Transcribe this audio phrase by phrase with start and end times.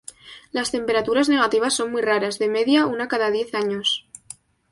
[0.51, 4.07] Las temperaturas negativas son muy raras, de media, una cada diez años.